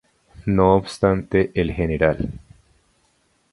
No 0.47 0.73
obstante, 0.77 1.51
el 1.53 1.75
Gral. 1.75 2.31